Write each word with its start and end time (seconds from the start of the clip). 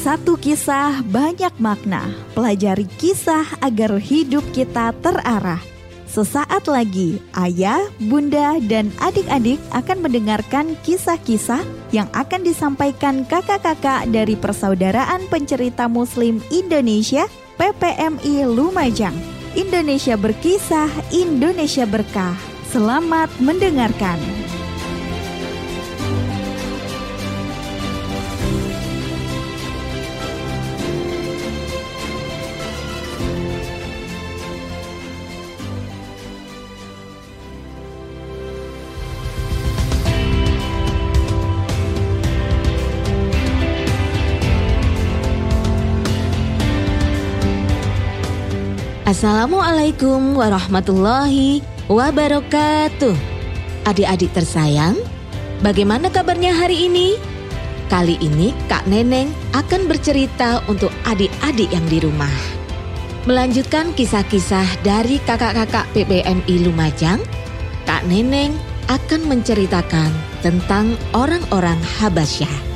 Satu 0.00 0.40
kisah 0.40 1.04
banyak 1.12 1.52
makna. 1.60 2.08
Pelajari 2.32 2.88
kisah 2.96 3.44
agar 3.60 4.00
hidup 4.00 4.40
kita 4.56 4.96
terarah. 5.04 5.60
Sesaat 6.08 6.72
lagi, 6.72 7.20
ayah, 7.36 7.84
bunda, 8.08 8.56
dan 8.64 8.88
adik-adik 8.96 9.60
akan 9.76 10.00
mendengarkan 10.00 10.72
kisah-kisah 10.88 11.60
yang 11.92 12.08
akan 12.16 12.40
disampaikan 12.40 13.28
kakak-kakak 13.28 14.08
dari 14.08 14.40
Persaudaraan 14.40 15.28
Pencerita 15.28 15.84
Muslim 15.84 16.40
Indonesia 16.48 17.28
PPMI 17.60 18.48
Lumajang. 18.48 19.14
Indonesia 19.52 20.16
berkisah, 20.16 20.88
Indonesia 21.12 21.84
berkah. 21.84 22.40
Selamat 22.72 23.28
mendengarkan. 23.36 24.39
Assalamualaikum 49.10 50.38
warahmatullahi 50.38 51.66
wabarakatuh. 51.90 53.18
Adik-adik 53.82 54.30
tersayang, 54.30 54.94
bagaimana 55.66 56.14
kabarnya 56.14 56.54
hari 56.54 56.86
ini? 56.86 57.18
Kali 57.90 58.14
ini 58.22 58.54
Kak 58.70 58.86
Neneng 58.86 59.34
akan 59.50 59.90
bercerita 59.90 60.62
untuk 60.70 60.94
adik-adik 61.10 61.66
yang 61.74 61.82
di 61.90 61.98
rumah. 61.98 62.30
Melanjutkan 63.26 63.90
kisah-kisah 63.98 64.78
dari 64.86 65.18
kakak-kakak 65.26 65.90
PPMI 65.90 66.70
Lumajang, 66.70 67.18
Kak 67.90 68.06
Neneng 68.06 68.54
akan 68.86 69.26
menceritakan 69.26 70.14
tentang 70.38 70.94
orang-orang 71.18 71.82
Habasyah. 71.98 72.69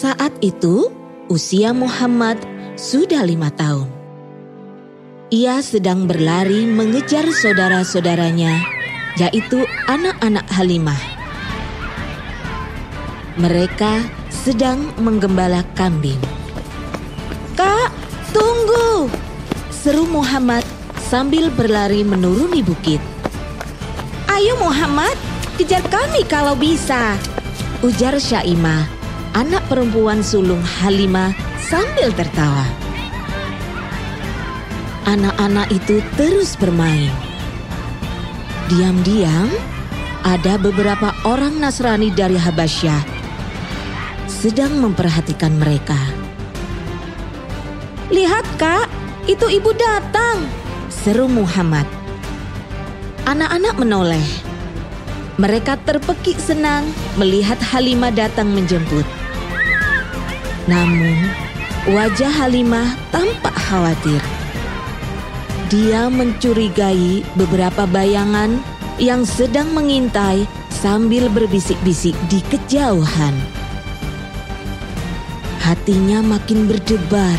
Saat 0.00 0.32
itu, 0.40 0.88
usia 1.28 1.76
Muhammad 1.76 2.40
sudah 2.72 3.20
lima 3.20 3.52
tahun. 3.52 3.84
Ia 5.28 5.60
sedang 5.60 6.08
berlari 6.08 6.64
mengejar 6.64 7.28
saudara-saudaranya, 7.28 8.64
yaitu 9.20 9.60
anak-anak 9.84 10.48
Halimah. 10.56 10.96
Mereka 13.36 14.08
sedang 14.32 14.88
menggembala 14.96 15.68
kambing. 15.76 16.16
Kak, 17.52 17.92
tunggu! 18.32 19.04
Seru 19.68 20.08
Muhammad 20.08 20.64
sambil 21.12 21.52
berlari 21.52 22.08
menuruni 22.08 22.64
bukit. 22.64 23.04
Ayo 24.32 24.56
Muhammad, 24.64 25.12
kejar 25.60 25.84
kami 25.92 26.24
kalau 26.24 26.56
bisa, 26.56 27.20
ujar 27.84 28.16
Syaimah 28.16 28.99
anak 29.34 29.62
perempuan 29.70 30.22
sulung 30.26 30.62
Halimah 30.62 31.30
sambil 31.62 32.10
tertawa. 32.14 32.66
Anak-anak 35.06 35.70
itu 35.74 36.02
terus 36.14 36.54
bermain. 36.54 37.10
Diam-diam, 38.70 39.50
ada 40.22 40.54
beberapa 40.54 41.10
orang 41.26 41.58
Nasrani 41.58 42.14
dari 42.14 42.38
Habasyah 42.38 43.18
sedang 44.30 44.78
memperhatikan 44.78 45.52
mereka. 45.58 45.98
Lihat 48.14 48.46
kak, 48.56 48.86
itu 49.26 49.46
ibu 49.50 49.74
datang, 49.74 50.46
seru 50.88 51.26
Muhammad. 51.26 51.86
Anak-anak 53.26 53.74
menoleh. 53.78 54.28
Mereka 55.38 55.80
terpekik 55.88 56.36
senang 56.36 56.88
melihat 57.16 57.56
Halimah 57.60 58.12
datang 58.12 58.50
menjemput. 58.52 59.19
Namun, 60.70 61.18
wajah 61.90 62.30
Halimah 62.30 62.94
tampak 63.10 63.56
khawatir. 63.66 64.22
Dia 65.66 66.06
mencurigai 66.06 67.26
beberapa 67.34 67.90
bayangan 67.90 68.54
yang 69.02 69.26
sedang 69.26 69.74
mengintai 69.74 70.46
sambil 70.70 71.26
berbisik-bisik 71.26 72.14
di 72.30 72.38
kejauhan. 72.54 73.34
Hatinya 75.58 76.22
makin 76.22 76.70
berdebar 76.70 77.38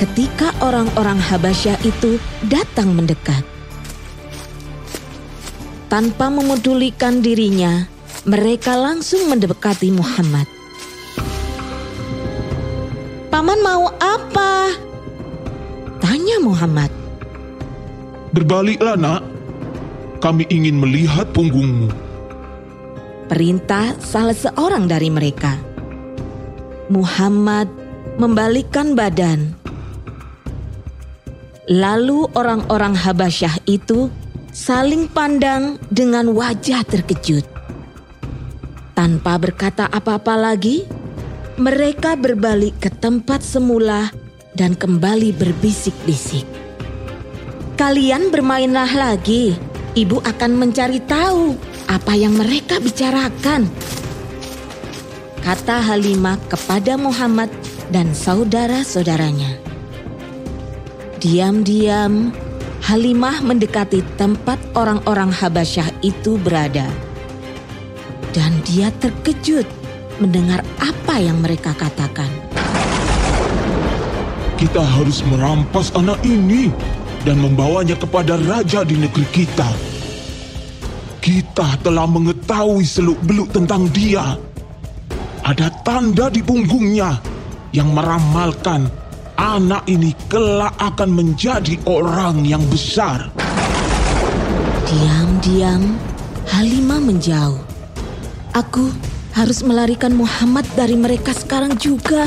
ketika 0.00 0.56
orang-orang 0.64 1.20
Habasyah 1.20 1.76
itu 1.84 2.16
datang 2.48 2.96
mendekat. 2.96 3.44
Tanpa 5.92 6.32
memedulikan 6.32 7.20
dirinya, 7.20 7.84
mereka 8.24 8.72
langsung 8.80 9.28
mendekati 9.28 9.92
Muhammad. 9.92 10.59
Paman 13.40 13.64
mau 13.64 13.88
apa? 14.04 14.68
Tanya 15.96 16.36
Muhammad. 16.44 16.92
Berbaliklah 18.36 19.00
nak, 19.00 19.24
kami 20.20 20.44
ingin 20.52 20.76
melihat 20.76 21.24
punggungmu. 21.32 21.88
Perintah 23.32 23.96
salah 23.96 24.36
seorang 24.36 24.84
dari 24.84 25.08
mereka. 25.08 25.56
Muhammad 26.92 27.72
membalikkan 28.20 28.92
badan. 28.92 29.56
Lalu 31.64 32.28
orang-orang 32.36 32.92
Habasyah 32.92 33.64
itu 33.64 34.12
saling 34.52 35.08
pandang 35.08 35.80
dengan 35.88 36.28
wajah 36.36 36.84
terkejut. 36.84 37.48
Tanpa 38.92 39.40
berkata 39.40 39.88
apa-apa 39.88 40.36
lagi, 40.36 40.99
mereka 41.60 42.16
berbalik 42.16 42.80
ke 42.80 42.88
tempat 42.88 43.44
semula 43.44 44.08
dan 44.56 44.72
kembali 44.72 45.36
berbisik-bisik. 45.36 46.48
Kalian 47.76 48.32
bermainlah 48.32 48.88
lagi, 48.96 49.52
ibu 49.92 50.24
akan 50.24 50.56
mencari 50.56 51.04
tahu 51.04 51.52
apa 51.84 52.16
yang 52.16 52.32
mereka 52.32 52.80
bicarakan. 52.80 53.68
Kata 55.44 55.84
Halimah 55.84 56.40
kepada 56.48 56.96
Muhammad 56.96 57.52
dan 57.92 58.16
saudara-saudaranya. 58.16 59.60
Diam-diam, 61.20 62.32
Halimah 62.88 63.44
mendekati 63.44 64.00
tempat 64.16 64.56
orang-orang 64.72 65.28
Habasyah 65.28 65.92
itu 66.00 66.40
berada. 66.40 66.88
Dan 68.32 68.64
dia 68.64 68.88
terkejut 69.04 69.79
mendengar 70.20 70.60
apa 70.76 71.16
yang 71.16 71.40
mereka 71.40 71.72
katakan. 71.72 72.28
Kita 74.60 74.84
harus 74.84 75.24
merampas 75.24 75.88
anak 75.96 76.20
ini 76.20 76.68
dan 77.24 77.40
membawanya 77.40 77.96
kepada 77.96 78.36
raja 78.36 78.84
di 78.84 79.00
negeri 79.00 79.24
kita. 79.32 79.68
Kita 81.20 81.80
telah 81.80 82.04
mengetahui 82.04 82.84
seluk-beluk 82.84 83.56
tentang 83.56 83.88
dia. 83.88 84.36
Ada 85.40 85.72
tanda 85.80 86.28
di 86.28 86.44
punggungnya 86.44 87.16
yang 87.72 87.96
meramalkan 87.96 88.92
anak 89.40 89.88
ini 89.88 90.12
kelak 90.28 90.76
akan 90.76 91.08
menjadi 91.16 91.80
orang 91.88 92.44
yang 92.44 92.60
besar. 92.68 93.32
Diam-diam, 94.84 95.96
Halimah 96.52 97.00
menjauh. 97.00 97.62
Aku 98.52 98.92
harus 99.34 99.62
melarikan 99.62 100.14
Muhammad 100.14 100.66
dari 100.74 100.98
mereka 100.98 101.30
sekarang 101.30 101.78
juga. 101.78 102.26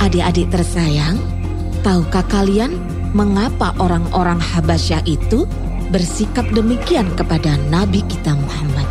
Adik-adik 0.00 0.52
tersayang, 0.52 1.16
tahukah 1.80 2.24
kalian 2.28 2.76
mengapa 3.16 3.72
orang-orang 3.80 4.36
Habasyah 4.36 5.00
itu 5.08 5.48
bersikap 5.88 6.44
demikian 6.52 7.08
kepada 7.16 7.56
Nabi 7.72 8.04
kita 8.04 8.36
Muhammad? 8.36 8.88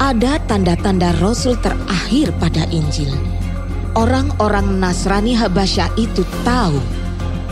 Ada 0.00 0.40
tanda-tanda 0.48 1.14
Rasul 1.22 1.54
terakhir 1.60 2.32
pada 2.40 2.66
Injil. 2.74 3.12
Orang-orang 3.94 4.80
Nasrani 4.80 5.36
Habasyah 5.36 5.94
itu 6.00 6.24
tahu 6.42 6.80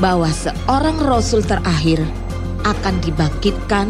bahwa 0.02 0.30
seorang 0.30 0.96
Rasul 1.02 1.44
terakhir 1.44 2.02
akan 2.66 2.94
dibangkitkan 3.04 3.86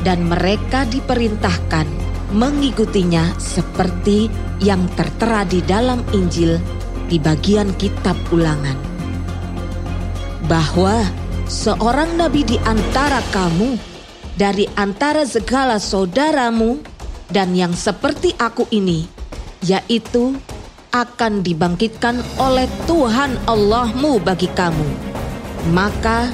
dan 0.00 0.24
mereka 0.28 0.88
diperintahkan 0.88 1.86
mengikutinya 2.30 3.34
seperti 3.36 4.30
yang 4.62 4.86
tertera 4.94 5.42
di 5.42 5.60
dalam 5.66 6.00
Injil 6.14 6.56
di 7.10 7.18
bagian 7.18 7.74
kitab 7.74 8.14
ulangan. 8.30 8.78
Bahwa 10.46 11.02
seorang 11.50 12.14
nabi 12.14 12.46
di 12.46 12.56
antara 12.62 13.18
kamu, 13.34 13.74
dari 14.38 14.70
antara 14.78 15.26
segala 15.26 15.82
saudaramu, 15.82 16.78
dan 17.30 17.54
yang 17.54 17.74
seperti 17.74 18.34
aku 18.38 18.66
ini, 18.70 19.06
yaitu 19.62 20.34
akan 20.90 21.46
dibangkitkan 21.46 22.18
oleh 22.38 22.66
Tuhan 22.90 23.38
Allahmu 23.46 24.18
bagi 24.18 24.50
kamu. 24.50 24.88
Maka 25.70 26.30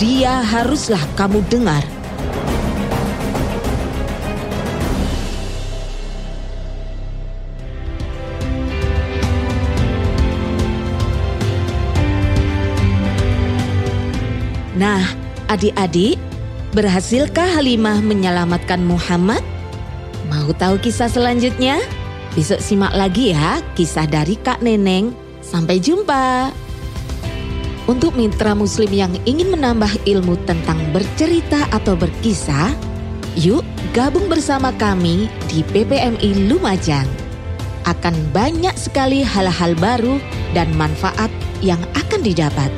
dia 0.00 0.40
haruslah 0.40 1.00
kamu 1.18 1.44
dengar. 1.52 1.84
Nah, 14.80 15.04
adik-adik, 15.52 16.16
berhasilkah 16.72 17.60
Halimah 17.60 18.00
menyelamatkan 18.00 18.80
Muhammad? 18.80 19.44
Mau 20.32 20.56
tahu 20.56 20.80
kisah 20.80 21.12
selanjutnya? 21.12 21.84
Besok 22.32 22.64
simak 22.64 22.96
lagi 22.96 23.36
ya 23.36 23.60
kisah 23.76 24.08
dari 24.08 24.40
Kak 24.40 24.64
Neneng. 24.64 25.12
Sampai 25.44 25.84
jumpa. 25.84 26.48
Untuk 27.84 28.16
mitra 28.16 28.56
muslim 28.56 28.88
yang 28.88 29.12
ingin 29.28 29.52
menambah 29.52 30.00
ilmu 30.08 30.40
tentang 30.48 30.80
bercerita 30.96 31.68
atau 31.76 31.92
berkisah, 31.92 32.72
yuk 33.36 33.60
gabung 33.92 34.32
bersama 34.32 34.72
kami 34.80 35.28
di 35.52 35.60
PPMI 35.60 36.48
Lumajang. 36.48 37.08
Akan 37.84 38.16
banyak 38.32 38.72
sekali 38.80 39.20
hal-hal 39.20 39.76
baru 39.76 40.16
dan 40.56 40.72
manfaat 40.72 41.28
yang 41.60 41.84
akan 41.92 42.24
didapat. 42.24 42.72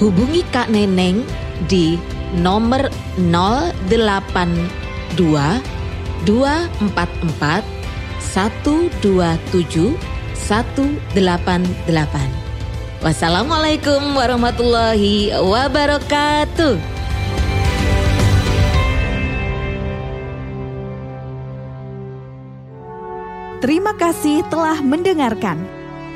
Hubungi 0.00 0.40
Kak 0.48 0.72
Neneng 0.72 1.28
di 1.68 2.00
nomor 2.40 2.88
082 3.20 4.32
244 6.24 7.60
127 8.32 8.96
188. 10.40 13.04
Wassalamualaikum 13.04 14.16
warahmatullahi 14.16 15.36
wabarakatuh. 15.36 16.80
Terima 23.60 23.92
kasih 24.00 24.48
telah 24.48 24.80
mendengarkan. 24.80 25.60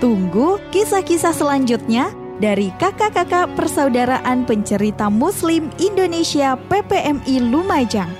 Tunggu 0.00 0.56
kisah-kisah 0.72 1.36
selanjutnya 1.36 2.23
dari 2.38 2.70
kakak-kakak 2.76 3.54
persaudaraan 3.58 4.46
pencerita 4.46 5.10
Muslim 5.10 5.70
Indonesia 5.78 6.58
PPMI 6.70 7.50
Lumajang. 7.50 8.10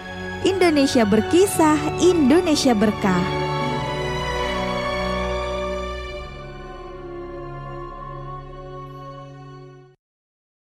Indonesia 0.45 1.09
berkisah, 1.09 1.79
Indonesia 2.05 2.77
berkah. 2.77 3.44